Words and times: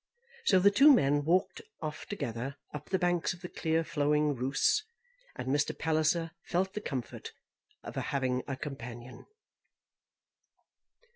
So 0.45 0.57
the 0.57 0.71
two 0.71 0.91
men 0.91 1.25
walked 1.25 1.61
off 1.79 2.07
together, 2.07 2.55
up 2.73 2.89
the 2.89 2.97
banks 2.97 3.33
of 3.35 3.41
the 3.41 3.47
clear 3.47 3.83
flowing 3.83 4.33
Reuss, 4.33 4.81
and 5.35 5.49
Mr. 5.49 5.77
Palliser 5.77 6.31
felt 6.47 6.73
the 6.73 6.81
comfort 6.81 7.33
of 7.83 7.93
having 7.93 8.41
a 8.47 8.57
companion. 8.57 9.27